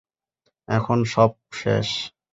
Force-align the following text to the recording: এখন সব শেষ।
এখন 0.67 0.99
সব 1.13 1.31
শেষ। 1.53 1.87